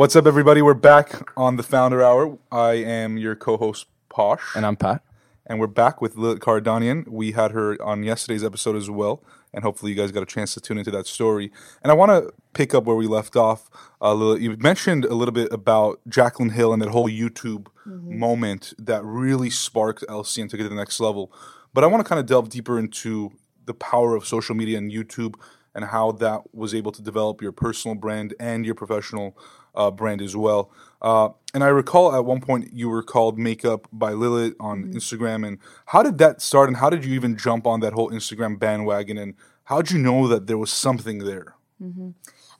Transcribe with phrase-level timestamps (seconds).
[0.00, 0.62] What's up, everybody?
[0.62, 2.38] We're back on the Founder Hour.
[2.50, 5.02] I am your co-host Posh, And I'm Pat.
[5.44, 7.06] and we're back with Lilit Caradanian.
[7.06, 10.54] We had her on yesterday's episode as well, and hopefully you guys got a chance
[10.54, 11.52] to tune into that story.
[11.82, 13.68] And I want to pick up where we left off.
[14.00, 18.72] Uh, Lilith, you mentioned a little bit about Jacqueline Hill and that whole YouTube moment
[18.78, 21.30] that really sparked Elcie and took it to the next level.
[21.74, 23.32] But I want to kind of delve deeper into
[23.66, 25.34] the power of social media and YouTube
[25.74, 29.36] and how that was able to develop your personal brand and your professional
[29.74, 30.70] uh, brand as well.
[31.02, 35.46] Uh, and I recall at one point you were called Makeup by Lilit on Instagram.
[35.46, 36.68] And how did that start?
[36.68, 39.16] And how did you even jump on that whole Instagram bandwagon?
[39.18, 41.54] And how did you know that there was something there?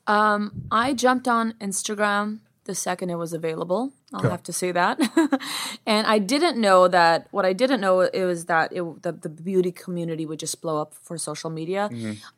[0.06, 3.92] um I jumped on Instagram the second it was available.
[4.12, 4.98] I'll have to say that.
[5.87, 7.27] and I didn't know that.
[7.30, 10.80] What I didn't know it was that it, the, the beauty community would just blow
[10.80, 11.90] up for social media.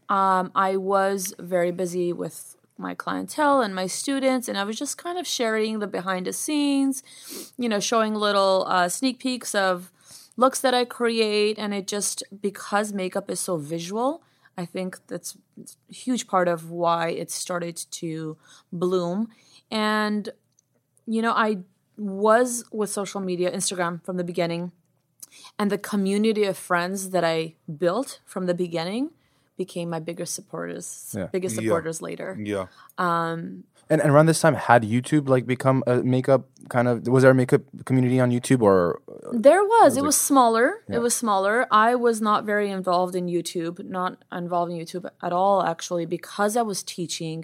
[0.09, 4.99] Um, I was very busy with my clientele and my students, and I was just
[4.99, 7.03] kind of sharing the behind the scenes,
[7.57, 9.93] you know, showing little uh, sneak peeks of
[10.37, 14.23] looks that I create, and it just because makeup is so visual.
[14.57, 15.37] I think that's
[15.91, 18.37] a huge part of why it started to
[18.73, 19.29] bloom.
[19.71, 20.29] And,
[21.07, 21.59] you know, I
[21.97, 24.73] was with social media, Instagram from the beginning,
[25.59, 29.11] and the community of friends that I built from the beginning
[29.65, 31.29] became my biggest supporters, Yeah.
[31.37, 31.63] biggest Yeah.
[31.63, 32.31] supporters later.
[32.53, 32.67] Yeah.
[33.07, 33.41] Um,
[33.93, 36.43] And, and around this time, had YouTube like become a makeup
[36.75, 36.95] kind of?
[37.15, 38.77] Was there a makeup community on YouTube or?
[39.47, 39.91] There was.
[40.01, 40.67] It was smaller.
[40.97, 41.57] It was smaller.
[41.89, 44.13] I was not very involved in YouTube, not
[44.45, 47.39] involved in YouTube at all, actually, because I was teaching.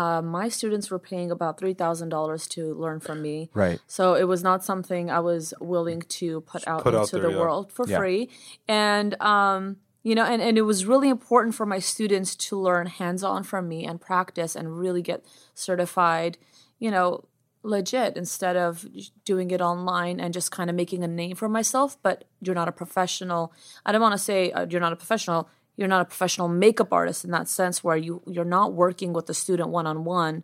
[0.00, 3.36] Uh, my students were paying about three thousand dollars to learn from me.
[3.64, 3.78] Right.
[3.96, 7.24] So it was not something I was willing to put out put out into there,
[7.26, 7.42] the yeah.
[7.42, 7.98] world for Yeah.
[7.98, 8.22] free.
[8.68, 9.62] And um,
[10.02, 13.68] you know, and, and it was really important for my students to learn hands-on from
[13.68, 16.38] me and practice and really get certified,
[16.78, 17.24] you know,
[17.62, 18.86] legit instead of
[19.24, 21.96] doing it online and just kind of making a name for myself.
[22.02, 23.52] But you're not a professional.
[23.86, 25.48] I don't want to say uh, you're not a professional.
[25.76, 29.26] You're not a professional makeup artist in that sense, where you you're not working with
[29.26, 30.42] the student one on one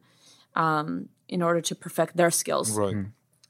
[0.54, 2.70] um, in order to perfect their skills.
[2.70, 2.96] Right.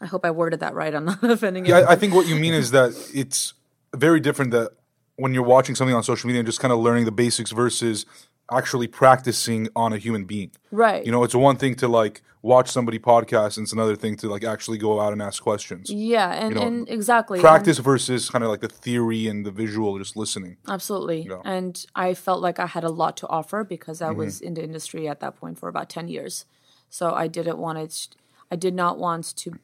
[0.00, 0.94] I hope I worded that right.
[0.94, 1.84] I'm not offending Yeah, you.
[1.84, 3.54] I, I think what you mean is that it's
[3.94, 4.72] very different that
[5.18, 8.06] when you're watching something on social media and just kind of learning the basics versus
[8.50, 10.50] actually practicing on a human being.
[10.70, 11.04] Right.
[11.04, 14.28] You know, it's one thing to like watch somebody podcast, and it's another thing to
[14.28, 15.90] like actually go out and ask questions.
[15.90, 17.40] Yeah, and, know, and exactly.
[17.40, 20.56] Practice versus kind of like the theory and the visual, just listening.
[20.64, 21.26] And- absolutely.
[21.28, 21.42] Yeah.
[21.44, 24.10] And I felt like I had a lot to offer because Mm-hmm.
[24.10, 26.44] I was in the industry at that point for about 10 years.
[26.88, 28.08] So I didn't want it,
[28.50, 29.58] I did not want to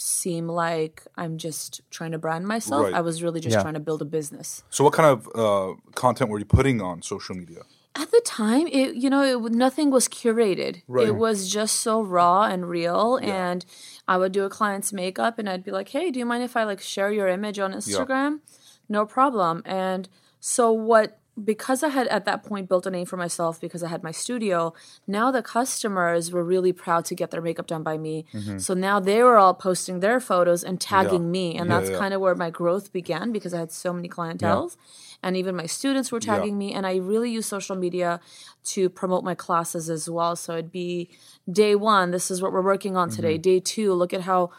[0.00, 2.84] seem like I'm just trying to brand myself.
[2.84, 2.94] Right.
[2.94, 3.62] I was really just Yeah.
[3.62, 4.62] trying to build a business.
[4.70, 7.62] So, what kind of uh, content were you putting on social media?
[7.94, 10.82] At the time, it you know, it, nothing was curated.
[10.88, 11.08] Right.
[11.08, 13.18] It was just so raw and real.
[13.22, 13.64] And
[14.08, 16.56] I would do a client's makeup, and I'd be like, "Hey, do you mind if
[16.56, 18.40] I like share your image on Instagram?"
[18.88, 19.62] No problem.
[19.66, 20.08] And
[20.40, 21.19] so what?
[21.44, 24.10] Because I had at that point built a name for myself because I had my
[24.10, 24.74] studio.
[25.06, 28.26] Now the customers were really proud to get their makeup done by me.
[28.58, 31.98] So now they were all posting their photos and tagging me, and Yeah, that's yeah.
[31.98, 34.76] kind of where my growth began because I had so many clientels
[35.22, 38.20] and even my students were tagging me and i really use social media
[38.64, 41.10] to promote my classes as well so it'd be
[41.52, 43.42] day one this is what we're working on today Mm-hmm.
[43.42, 44.50] day two look at how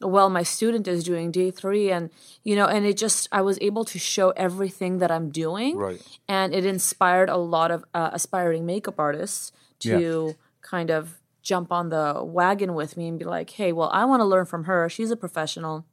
[0.00, 2.10] well my student is doing day three and
[2.44, 5.76] you know and it just i was able to show everything that i'm doing.
[5.76, 6.00] Right.
[6.28, 11.88] and it inspired a lot of uh, aspiring makeup artists to kind of jump on
[11.88, 14.88] the wagon with me and be like hey well i want to learn from her.
[14.88, 15.84] She's a professional.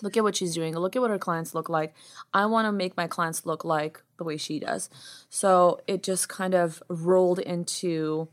[0.00, 0.76] Look at what she's doing.
[0.76, 1.92] Look at what her clients look like.
[2.32, 4.88] I want to make my clients look like the way she does.
[5.28, 8.28] So it just kind of rolled into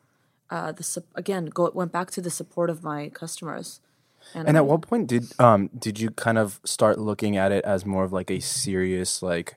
[0.51, 3.79] uh, the again go went back to the support of my customers
[4.33, 7.85] And at what point did um did you kind of start looking at it as
[7.85, 9.55] more of like a serious like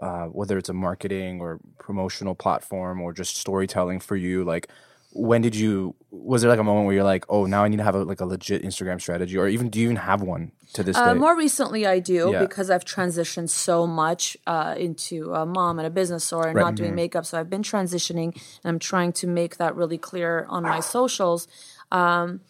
[0.00, 4.68] uh, whether it's a marketing or promotional platform or just storytelling for you like
[5.12, 7.78] when did you was there like a moment where you're like oh now i need
[7.78, 10.52] to have a, like a legit instagram strategy or even do you even have one
[10.74, 12.40] to this Uh, day more recently, I do Yeah.
[12.40, 16.74] because I've transitioned so much uh, into a mom and a business owner and not
[16.74, 17.24] doing makeup.
[17.24, 21.48] So I've been transitioning and I'm trying to make that really clear on my socials.
[21.92, 22.40] Um,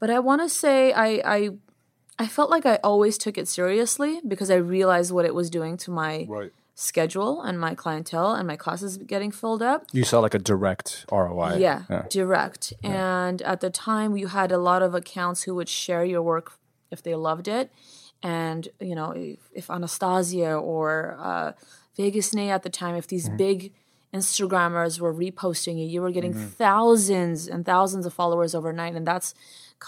[0.00, 1.50] but I want to say I, I
[2.18, 5.76] I felt like I always took it seriously because I realized what it was doing
[5.78, 6.52] to my Right.
[6.76, 9.86] schedule and my clientele and my classes getting filled up.
[9.92, 12.72] you saw like a direct roi Yeah, direct.
[12.82, 16.52] And at the time, you had a lot of accounts who would share your work
[16.90, 17.70] if they loved it.
[18.22, 21.52] And, you know, if, if Anastasia or uh,
[21.96, 23.72] Vegas Nay at the time, if these big
[24.14, 28.94] Instagrammers were reposting it, you were getting thousands and thousands of followers overnight.
[28.94, 29.34] And that's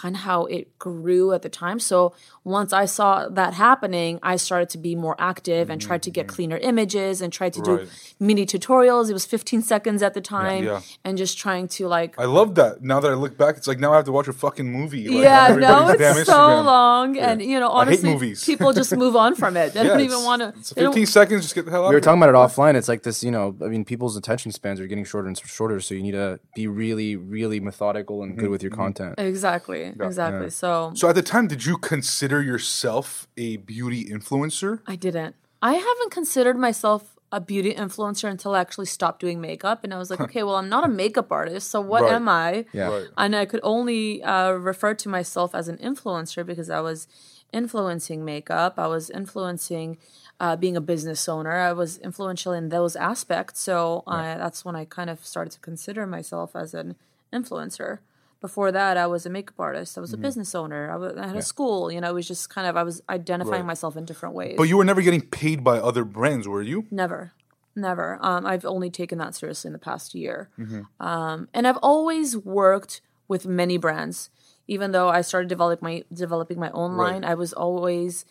[0.03, 1.79] kind of how it grew at the time.
[1.81, 2.13] So
[2.45, 6.25] once I saw that happening, I started to be more active and tried to get
[6.29, 7.77] cleaner images and tried to Mm-hmm.
[7.77, 7.87] Right.
[8.21, 9.09] do mini tutorials.
[9.11, 10.81] It was 15 seconds at the time, Yeah.
[11.05, 12.13] and just trying to like.
[12.21, 12.83] I love that.
[12.83, 15.09] Now that I look back, it's like now I have to watch a fucking movie.
[15.09, 16.65] Like, yeah, no, it's so Instagram.
[16.67, 18.45] long, and you know, honestly, movies.
[18.45, 19.73] people just move on from it.
[19.73, 20.75] They Yeah, don't even want to.
[20.75, 21.43] 15 seconds.
[21.43, 22.75] Just get the hell out we were talking about it offline.
[22.75, 23.57] It's like this, you know.
[23.65, 26.67] I mean, people's attention spans are getting shorter and shorter, so you need to be
[26.67, 28.41] really, really methodical and Mm-hmm.
[28.41, 29.15] good with your content.
[29.19, 30.51] Exactly, exactly.
[30.51, 34.81] So So at the time, did you consider yourself a beauty influencer?
[34.87, 35.35] I didn't.
[35.63, 39.99] I haven't considered myself a beauty influencer until I actually stopped doing makeup, and I
[39.99, 42.13] was like, okay, well, I'm not a makeup artist, so what Right.
[42.13, 42.67] am I?
[42.73, 42.89] Yeah.
[42.89, 43.07] Right.
[43.19, 47.09] And I could only uh, refer to myself as an influencer because I was
[47.53, 48.75] influencing makeup.
[48.79, 49.99] I was influencing
[50.39, 51.53] uh, being a business owner.
[51.53, 53.61] I was influential in those aspects.
[53.61, 56.97] So I, that's when I kind of started to consider myself as an
[57.33, 57.99] influencer.
[58.41, 59.97] Before that, I was a makeup artist.
[59.97, 60.91] I was a business owner.
[60.91, 61.91] I, wa- I had a school.
[61.91, 63.67] You know, it was just kind of I was identifying Right.
[63.67, 64.55] myself in different ways.
[64.57, 66.87] But you were never getting paid by other brands, were you?
[66.91, 67.33] Never,
[67.75, 68.19] never.
[68.21, 70.83] Um, I've only taken that seriously in the past year, Mm-hmm.
[71.05, 74.31] um, and I've always worked with many brands.
[74.69, 77.13] Even though I started developing my developing my own Right.
[77.15, 78.25] line, I was always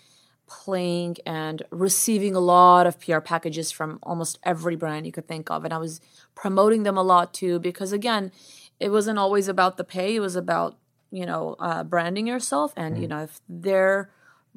[0.48, 5.50] playing and receiving a lot of PR packages from almost every brand you could think
[5.50, 6.00] of, and I was
[6.36, 7.57] promoting them a lot too.
[7.60, 8.31] Because again,
[8.80, 10.77] it wasn't always about the pay; it was about
[11.12, 13.01] you know uh, branding yourself, and Mm.
[13.01, 14.10] you know if they're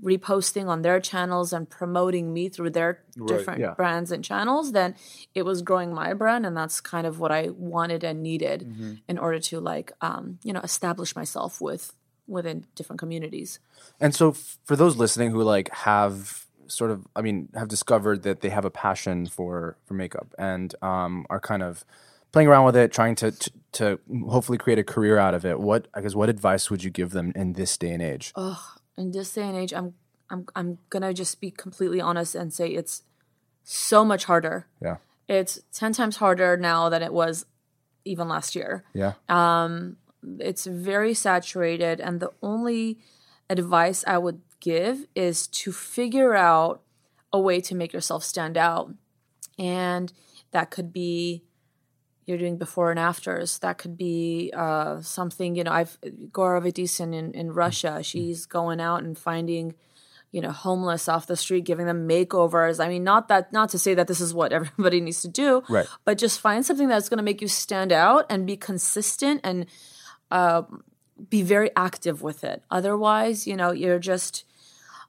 [0.02, 3.74] reposting on their channels and promoting me through their different Yeah.
[3.74, 4.94] brands and channels, then
[5.34, 8.92] it was growing my brand, and that's kind of what I wanted and needed Mm-hmm.
[9.08, 11.94] in order to like um, you know establish myself with
[12.28, 13.58] within different communities.
[14.00, 18.22] And so, f- for those listening who like have sort of, I mean, have discovered
[18.24, 21.84] that they have a passion for for makeup and um, are kind of
[22.32, 23.98] playing around with it, trying to, to to
[24.28, 25.60] hopefully create a career out of it.
[25.60, 28.32] What I guess, what advice would you give them in this day and age?
[28.96, 29.94] in this day and age, I'm
[30.30, 33.02] I'm I'm gonna just be completely honest and say it's
[33.62, 34.66] so much harder.
[34.82, 34.96] Yeah,
[35.28, 37.46] It's ten times harder now than it was
[38.04, 38.84] even last year.
[38.94, 39.96] yeah, um,
[40.40, 42.98] It's very saturated, and the only
[43.50, 46.82] advice I would give is to figure out
[47.32, 48.92] a way to make yourself stand out,
[49.58, 50.12] and
[50.52, 51.44] that could be
[52.28, 53.58] you're doing before and afters.
[53.60, 55.98] That could be uh, something, you know, I've
[56.30, 59.74] Goar Avetisyan in, in Russia, she's going out and finding,
[60.30, 62.84] you know, homeless off the street, giving them makeovers.
[62.84, 65.62] I mean, not that, not to say that this is what everybody needs to do,
[65.68, 65.86] Right.
[66.04, 69.64] but just find something that's going to make you stand out and be consistent and
[70.30, 70.62] uh,
[71.30, 72.62] be very active with it.
[72.70, 74.44] Otherwise, you know, you're just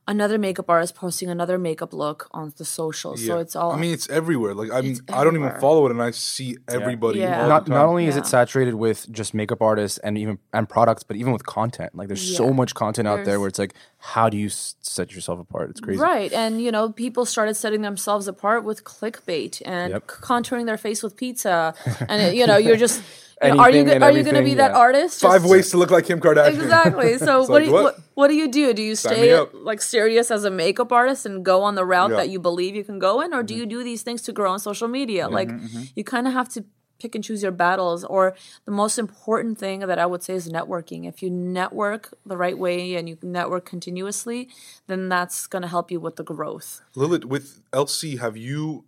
[0.09, 3.25] another makeup artist posting another makeup look on the socials.
[3.25, 4.53] So it's all I mean, it's everywhere.
[4.53, 7.19] Like I mean, It's I don't even follow it, and I see everybody.
[7.19, 7.43] Yeah.
[7.43, 7.89] all not not time.
[7.89, 11.45] only is it saturated with just makeup artists and even and products, but even with
[11.45, 11.95] content.
[11.95, 15.39] Like there's so much content out there where it's like, how do you set yourself
[15.39, 15.69] apart?
[15.69, 15.99] It's crazy.
[16.01, 16.31] Right.
[16.33, 20.07] And, you know, people started setting themselves apart with clickbait and Yep.
[20.07, 21.73] contouring their face with pizza.
[22.07, 23.01] and, it, you know, you're just,
[23.41, 24.77] you know, are you, and are you going to be everything, that yeah.
[24.77, 25.21] artist?
[25.21, 26.53] Five Just- ways to look like Kim Kardashian.
[26.61, 27.17] Exactly.
[27.27, 27.83] So It's what, like, do you, what?
[27.83, 27.99] what?
[28.15, 28.73] what do you do?
[28.73, 32.17] Do you stay like serious as a makeup artist and go on the route Yeah.
[32.17, 33.59] that you believe you can go in, or do Mm-hmm.
[33.61, 35.27] you do these things to grow on social media?
[35.29, 35.49] Like
[35.95, 36.65] you kind of have to
[36.99, 38.03] pick and choose your battles.
[38.03, 41.07] Or the most important thing that I would say is networking.
[41.07, 44.49] If you network the right way and you network continuously,
[44.87, 46.81] then that's going to help you with the growth.
[46.97, 48.83] Lilit, with Elcie, have you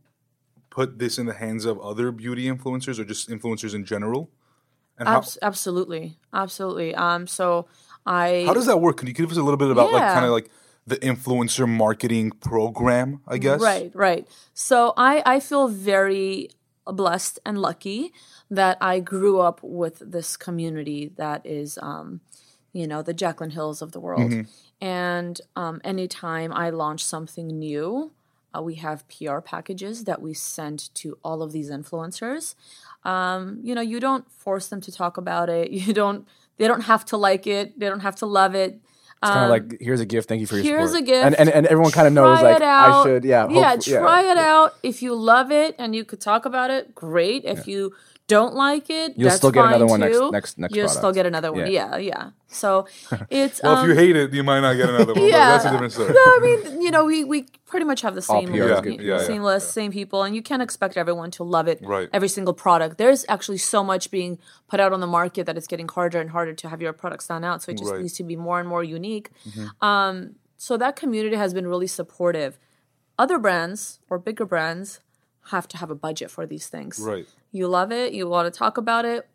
[0.70, 4.30] put this in the hands of other beauty influencers or just influencers in general?
[5.08, 6.96] How, Abs- absolutely, absolutely.
[6.96, 7.68] Um, so
[8.06, 8.98] I how does that work?
[8.98, 10.50] Can you give us a little bit about like kind of like
[10.88, 13.22] the influencer marketing program?
[13.28, 13.62] I guess.
[13.62, 14.28] Right, right.
[14.54, 16.50] So I I feel very
[16.86, 18.12] blessed and lucky
[18.50, 22.22] that I grew up with this community that is um
[22.74, 24.46] you know the Jacqueline Hills of the world.
[24.82, 28.12] And um anytime I launch something new,
[28.56, 32.56] uh, we have PR packages that we send to all of these influencers.
[33.04, 35.72] Um, you know, you don't force them to talk about it.
[35.82, 36.28] You don't
[36.58, 37.80] they don't have to like it.
[37.80, 38.80] They don't have to love it.
[39.24, 40.28] It's kind of like here's a gift.
[40.30, 41.04] Thank you for your Um, Here's support.
[41.04, 41.26] a gift.
[41.26, 42.62] and and, and everyone kind of knows like.
[42.62, 43.24] I should.
[43.24, 43.76] Yeah, yeah.
[43.78, 44.76] Try it out.
[44.84, 47.46] If you love it and you could talk about it, great.
[47.46, 47.94] If you
[48.28, 50.32] don't like it, You'll that's still get another one next- too.
[50.32, 51.70] next- next You'll still get another one.
[51.70, 51.98] Yeah.
[51.98, 52.30] Yeah, yeah.
[52.48, 52.88] So
[53.30, 55.24] it's Well, um, if you hate it, you might not get another one.
[55.28, 55.32] yeah.
[55.58, 56.14] but that's a different story.
[56.14, 58.82] No, I mean, you know, we, we pretty much have the same PR is Yeah,
[58.82, 59.02] good.
[59.02, 61.80] yeah, same yeah, list, same people, and you can't expect everyone to love it.
[61.82, 62.08] Right.
[62.14, 62.98] Every single product.
[62.98, 66.30] There's actually so much being put out on the market that it's getting harder and
[66.30, 67.62] harder to have your product stand out.
[67.64, 67.96] So it just Right.
[67.96, 68.02] Mm-hmm.
[68.04, 69.30] needs to be more and more unique.
[69.50, 69.84] Mhm.
[69.86, 72.58] Um, so that community has been really supportive.
[73.20, 75.00] Other brands or bigger brands
[75.48, 77.00] have to have a budget for these things.
[77.00, 77.28] Right.
[77.52, 79.28] You love it, you want to talk about it,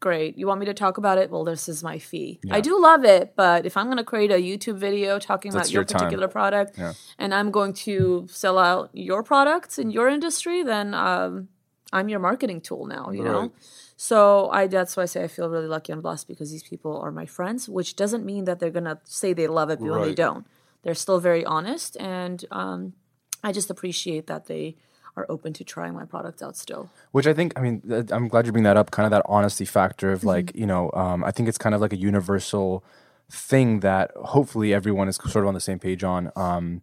[0.00, 0.36] great.
[0.36, 1.30] You want me to talk about it?
[1.30, 2.40] Well, this is my fee.
[2.50, 5.68] I do love it, but if I'm going to create a YouTube video talking That's
[5.68, 6.78] about your, your particular product
[7.18, 11.48] and I'm going to sell out your products in your industry, then um,
[11.92, 13.52] I'm your marketing tool now, you know?
[13.96, 16.98] So I that's why I say I feel really lucky and blessed because these people
[16.98, 20.14] are my friends, which doesn't mean that they're gonna say they love it when they
[20.14, 20.46] don't.
[20.82, 22.94] They're still very honest, and um,
[23.44, 24.76] I just appreciate that they
[25.16, 26.90] are open to trying my product out still.
[27.12, 28.90] Which I think, I mean, I'm glad you bring that up.
[28.90, 30.14] Kind of that honesty factor Mm-hmm.
[30.14, 32.84] of like, you know, um, I think it's kind of like a universal
[33.30, 36.30] thing that hopefully everyone is sort of on the same page on.
[36.36, 36.82] Um,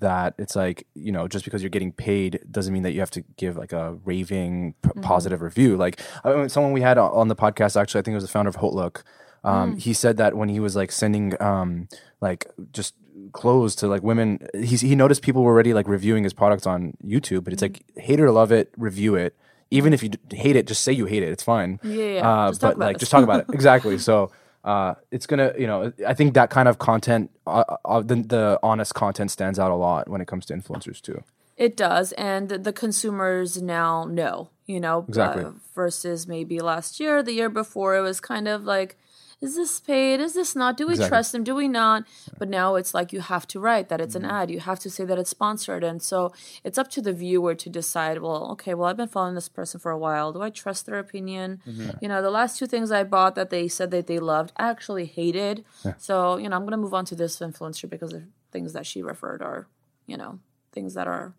[0.00, 3.10] that it's like, you know, just because you're getting paid doesn't mean that you have
[3.10, 5.00] to give like a raving p- Mm-hmm.
[5.02, 5.76] positive review.
[5.76, 8.30] Like I mean, someone we had on the podcast, actually, I think it was the
[8.30, 9.02] founder of Hotlook.
[9.44, 9.78] Um, Mm.
[9.80, 11.88] He said that when he was like sending, um,
[12.20, 12.94] like just
[13.32, 16.94] clothes to like women, he he noticed people were already like reviewing his products on
[17.04, 18.00] YouTube, but it's like Mm.
[18.02, 19.34] hate it or love it, review it.
[19.70, 21.28] Even if you d- hate it, just say you hate it.
[21.30, 21.78] It's fine.
[21.84, 23.00] Yeah, yeah, Uh, just but like, it.
[23.00, 23.46] just talk about it.
[23.52, 23.98] Exactly.
[23.98, 24.30] So
[24.64, 28.58] uh, it's gonna, you know, I think that kind of content, uh, uh, the the
[28.62, 31.22] honest content stands out a lot when it comes to influencers too.
[31.56, 35.44] It does, and the, the consumers now know, you know, Exactly.
[35.44, 38.96] uh, versus maybe last year, the year before, it was kind of like,
[39.40, 40.20] is this paid?
[40.20, 40.76] Is this not?
[40.76, 41.08] Do we Exactly.
[41.08, 41.44] trust them?
[41.44, 42.04] Do we not?
[42.38, 44.30] But now it's like you have to write that it's an Mm-hmm.
[44.30, 44.50] ad.
[44.50, 46.32] You have to say that it's sponsored, and so
[46.62, 48.20] it's up to the viewer to decide.
[48.20, 50.32] Well, okay, well, I've been following this person for a while.
[50.32, 51.60] Do I trust their opinion?
[51.66, 51.90] Mm-hmm.
[52.02, 54.68] You know, the last two things I bought that they said that they loved, I
[54.68, 55.64] actually hated.
[55.98, 59.02] So you know, I'm gonna move on to this influencer because the things that she
[59.02, 59.66] referred are,
[60.06, 60.38] you know,
[60.72, 61.32] things that are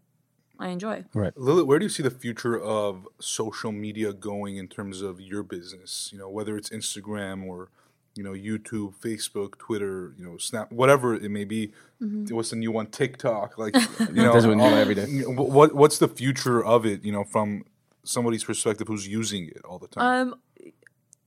[0.60, 1.05] I enjoy.
[1.13, 1.34] Right.
[1.36, 5.41] Lilit, where do you see the future of social media going in terms of your
[5.43, 6.10] business?
[6.12, 7.70] You know, whether it's Instagram or
[8.15, 11.72] you know YouTube, Facebook, Twitter, you know Snap, whatever it may be.
[12.00, 12.88] What's the new one?
[12.88, 15.06] TikTok, like you know, There's one new all- every day.
[15.25, 17.03] What what's the future of it?
[17.03, 17.63] You know, from
[18.03, 20.34] somebody's perspective who's using it all the time.
[20.34, 20.36] Um,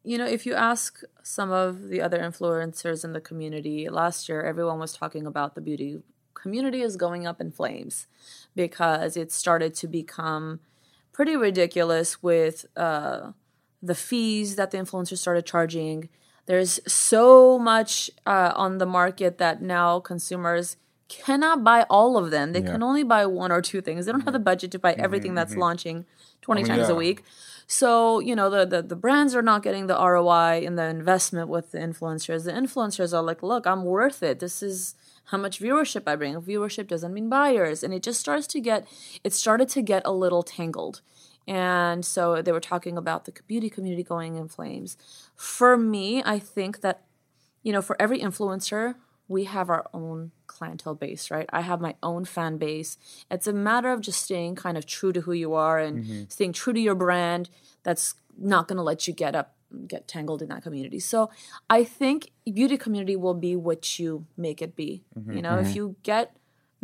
[0.03, 4.43] you know, if you ask some of the other influencers in the community, last year
[4.43, 6.03] everyone was talking about the beauty
[6.35, 8.07] community is going up in flames
[8.55, 10.61] because it started to become
[11.12, 13.31] pretty ridiculous with uh,
[13.83, 16.11] the fees that the influencers started charging.
[16.47, 20.77] There's so much uh, on the market that now consumers
[21.09, 22.53] cannot buy all of them.
[22.53, 24.07] They can only buy one or two things.
[24.07, 25.05] They don't have the budget to buy mm-hmm.
[25.05, 25.37] everything mm-hmm.
[25.37, 25.61] that's mm-hmm.
[25.61, 26.07] launching
[26.43, 26.95] 20 mean, times yeah.
[26.95, 27.23] a week.
[27.67, 31.49] So, you know, the, the, the brands are not getting the ROI in the investment
[31.49, 32.45] with the influencers.
[32.45, 34.41] The influencers are like, look, I'm worth it.
[34.41, 34.95] This is
[35.27, 36.35] how much viewership I bring.
[36.41, 37.83] Viewership doesn't mean buyers.
[37.83, 38.87] And it just starts to get,
[39.23, 41.01] it started to get a little tangled.
[41.47, 44.97] And so they were talking about the beauty community going in flames.
[45.37, 47.03] For me, I think that,
[47.63, 48.95] you know, for every influencer,
[49.29, 51.49] we have our own clientele base, right?
[51.53, 52.99] I have my own fan base.
[53.31, 56.23] It's a matter of just staying kind of true to who you are and mm-hmm.
[56.29, 57.49] staying true to your brand.
[57.83, 59.55] That's not going to let you get up,
[59.87, 61.01] get tangled in that community.
[61.01, 61.31] So
[61.71, 65.05] I think beauty community will be what you make it be.
[65.19, 65.37] Mm-hmm.
[65.37, 65.77] You know, if mm-hmm.
[65.77, 66.37] you get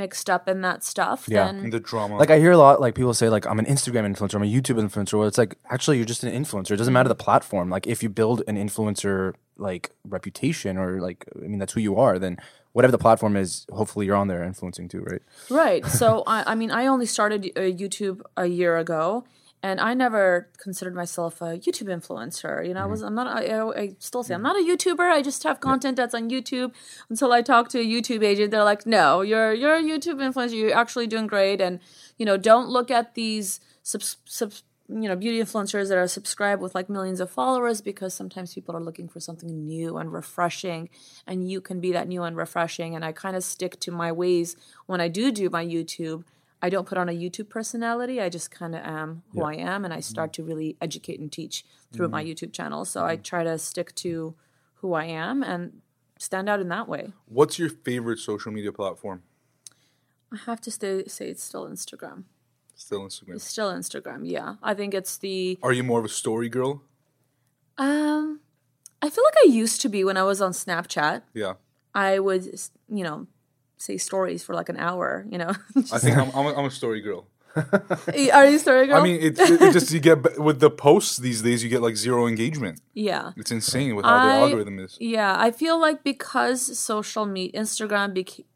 [0.02, 1.46] mixed up in that stuff, Yeah.
[1.52, 4.04] then the drama, Like I hear a lot, like people say, like I'm an Instagram
[4.10, 5.14] influencer, I'm a YouTube influencer.
[5.18, 6.72] Well, it's like actually you're just an influencer.
[6.72, 7.66] It doesn't matter the platform.
[7.76, 9.34] Like if you build an influencer
[9.68, 9.84] like
[10.16, 12.34] reputation or like I mean that's who you are, then
[12.72, 15.22] whatever the platform is, hopefully you're on there influencing too, right?
[15.50, 15.84] Right.
[15.86, 19.24] So I, I mean, I only started uh, YouTube a year ago,
[19.62, 22.66] and I never considered myself a YouTube influencer.
[22.66, 23.08] You know, I was mm-hmm.
[23.08, 23.26] I'm not.
[23.26, 24.44] I, I still say I'm mm-hmm.
[24.44, 25.10] not a YouTuber.
[25.10, 26.72] I just have content that's on YouTube.
[27.10, 30.54] Until I talk to a YouTube agent, they're like, "No, you're you're a YouTube influencer.
[30.54, 31.80] You're actually doing great." And
[32.16, 36.60] you know, don't look at these subs, subs you know beauty influencers that are subscribed
[36.60, 40.88] with like millions of followers because sometimes people are looking for something new and refreshing
[41.26, 44.10] and you can be that new and refreshing and i kind of stick to my
[44.10, 46.24] ways when i do do my youtube
[46.62, 48.20] i don't put on a youtube personality.
[48.20, 50.02] I just kind of am who i am and i mm-hmm.
[50.02, 52.32] start to really educate and teach through my mm-hmm.
[52.32, 52.84] youtube channel.
[52.84, 53.22] So i mm-hmm.
[53.22, 54.34] try to stick to
[54.74, 55.80] who i am and
[56.18, 57.12] stand out in that way.
[57.26, 59.22] What's your favorite social media platform?
[60.32, 62.24] i have to stay, say it's still instagram.
[62.74, 63.34] Still Instagram.
[63.34, 64.54] it's still instagram yeah.
[64.62, 66.82] I think it's the Are you more of a story girl?
[67.76, 68.40] Um,
[69.02, 71.22] I feel like I used to be when I was on Snapchat.
[71.32, 71.54] Yeah,
[71.94, 72.44] I would,
[72.88, 73.26] you know,
[73.80, 75.24] say stories for like an hour.
[75.32, 75.52] You know,
[75.92, 77.26] I think I'm, I'm, a, I'm a story girl.
[78.32, 79.00] are you story girl?
[79.00, 81.82] I mean, it, it, it just you get with the posts these days, you get
[81.82, 82.80] like zero engagement.
[82.94, 84.96] yeah, It's insane with how I- the algorithm is.
[85.00, 85.34] yeah.
[85.36, 88.46] I feel like because social media, Instagram became,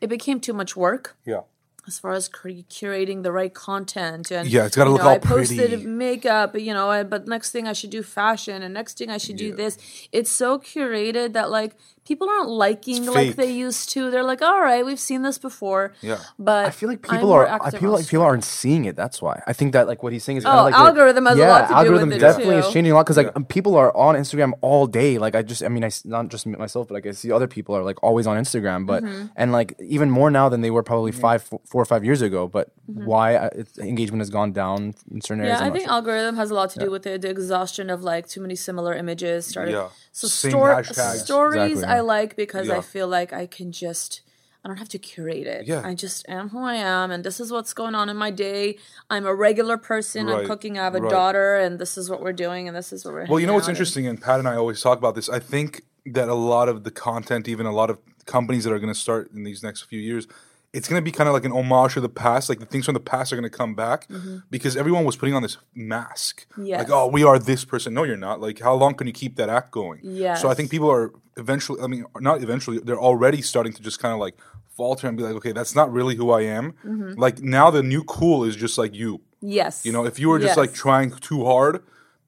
[0.00, 1.16] it became too much work.
[1.24, 1.42] Yeah,
[1.86, 5.18] as far as curating the right content and Yeah, it's gotta look know, all I
[5.18, 5.86] posted pretty.
[5.86, 9.36] makeup, you know, but next thing I should do fashion, and next thing I should
[9.36, 9.78] do this.
[10.12, 11.74] It's so curated that like
[12.04, 14.10] people aren't liking like they used to.
[14.10, 15.94] They're like, all right, we've seen this before.
[16.02, 16.18] Yeah.
[16.38, 18.96] but I feel like I'm people are I feel like people aren't seeing it.
[18.96, 21.46] That's why I think that like what he's saying is Oh, like algorithm has a
[21.46, 22.66] lot to do with algorithm it, definitely too.
[22.66, 25.18] is changing a lot because like um, people are on Instagram all day.
[25.18, 27.74] Like I just, I mean, I not just myself, but like I see other people
[27.76, 29.26] are like always on Instagram, but Mm-hmm.
[29.36, 32.22] and like even more now than they were probably five, four, four or five years
[32.22, 32.48] ago.
[32.48, 35.44] But why uh, it's, engagement has gone down in certain areas?
[35.44, 35.48] Mm-hmm.
[35.48, 35.94] Yeah, I'm I not think sure.
[35.94, 37.22] algorithm has a lot to do with it.
[37.22, 39.72] The exhaustion of like too many similar images started.
[39.72, 39.88] Yeah.
[40.12, 42.78] So Same stor- stories Exactly, I like because Yeah.
[42.78, 44.22] I feel like I can just
[44.64, 45.66] I don't have to curate it.
[45.66, 45.82] Yeah.
[45.84, 48.78] I just am who I am and this is what's going on in my day.
[49.10, 50.26] I'm a regular person.
[50.26, 50.78] Right, I'm cooking.
[50.78, 51.10] I have a right.
[51.10, 53.54] daughter and this is what we're doing and this is what we're Well, you know
[53.54, 55.28] what's interesting, and Pat and I always talk about this.
[55.28, 58.78] I think that a lot of the content, even a lot of companies that are
[58.78, 60.28] going to start in these next few years,
[60.72, 62.48] it's going to be kind of like an homage to the past.
[62.48, 64.08] Like the things from the past are going to come back
[64.50, 66.46] because everyone was putting on this mask.
[66.52, 66.66] Mm-hmm.
[66.66, 66.78] Yes.
[66.80, 67.92] Like, oh, we are this person.
[67.94, 68.40] No, you're not.
[68.40, 70.00] Like, how long can you keep that act going?
[70.02, 70.34] Yeah.
[70.34, 73.98] So I think people are eventually, I mean, not eventually, they're already starting to just
[73.98, 74.36] kind of like
[74.74, 76.72] falter and be like, okay, that's not really who I am.
[76.84, 77.20] Mm-hmm.
[77.20, 79.20] Like now the new cool is just like you.
[79.42, 79.84] Yes.
[79.84, 81.82] You know, if you were just like trying too hard,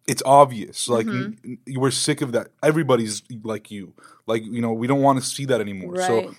[0.06, 0.88] it's obvious.
[0.88, 1.50] Like Mm-hmm.
[1.50, 2.48] n- n- we're sick of that.
[2.62, 3.92] Everybody's like you.
[4.26, 5.92] Like you know, we don't want to see that anymore.
[5.92, 6.06] Right.
[6.06, 6.34] So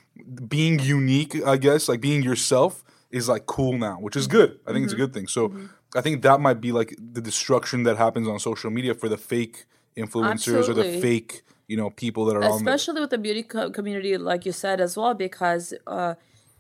[0.48, 4.60] being unique, I guess, like being yourself is like cool now, which is good.
[4.68, 5.04] I think it's a Mm-hmm.
[5.06, 5.28] good thing.
[5.28, 5.52] So
[5.96, 9.18] I think that might be like the destruction that happens on social media for the
[9.18, 13.44] fake influencers or the fake, you know, people that are on especially with the beauty
[13.44, 16.16] co- community like you said as well because uh,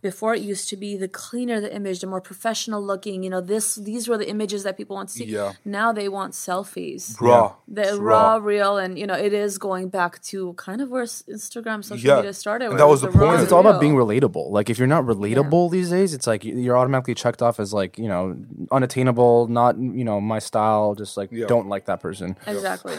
[0.09, 3.41] before it used to be the cleaner the image the more professional looking you know
[3.53, 5.53] this these were the images that people want to see Yeah.
[5.79, 7.45] now they want selfies Raw.
[7.77, 11.07] the It's raw, real and you know it is going back to kind of where
[11.13, 12.17] s- instagram social Yeah.
[12.19, 13.41] media started And that was the raw point.
[13.43, 14.45] it's all about being relatable.
[14.57, 17.69] Like if you're not relatable these days, it's like you- you're automatically checked off as
[17.81, 18.21] like you know
[18.77, 20.87] unattainable, not you know my style.
[21.03, 21.47] Just like Yeah.
[21.53, 22.29] don't like that person.
[22.55, 22.93] exactly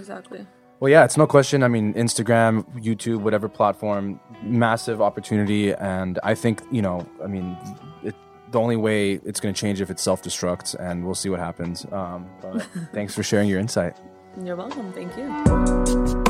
[0.00, 0.40] exactly
[0.82, 1.62] Well, yeah, it's no question.
[1.62, 7.56] I mean, Instagram, YouTube, whatever platform, massive opportunity, and I think you know, I mean,
[8.02, 8.16] it,
[8.50, 11.38] the only way it's going to change if it self destructs, and we'll see what
[11.38, 11.86] happens.
[11.92, 12.62] Um, but
[12.92, 13.96] thanks for sharing your insight.
[14.42, 16.21] you're welcome thank you